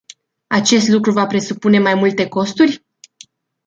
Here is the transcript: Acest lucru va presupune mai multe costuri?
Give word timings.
Acest 0.47 0.87
lucru 0.87 1.11
va 1.11 1.25
presupune 1.27 1.79
mai 1.79 1.93
multe 1.93 2.27
costuri? 2.27 2.85